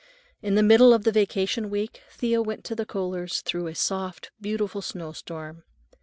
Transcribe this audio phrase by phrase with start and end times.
[0.41, 4.31] In the middle of the vacation week Thea went to the Kohlers' through a soft,
[4.41, 5.63] beautiful snowstorm.